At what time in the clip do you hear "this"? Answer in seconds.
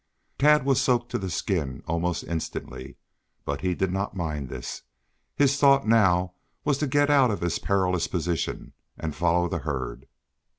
4.49-4.81